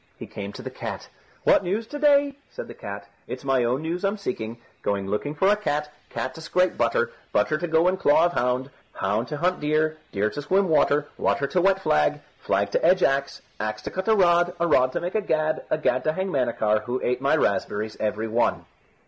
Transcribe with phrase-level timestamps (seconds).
[0.17, 1.09] He came to the cat.
[1.43, 3.07] "What news to day?" said the cat.
[3.27, 4.57] "It's my own news I'm seeking.
[4.81, 8.33] Going looking for a cat, cat to scrape butter, butter to go in claw of
[8.33, 12.83] hound, hound to hunt deer, deer to swim water, water to wet flag, flag to
[12.83, 16.13] edge axe, axe to cut a rod, a rod to make a gad, gad to
[16.13, 18.65] hang Manachar, who ate my raspberries every one."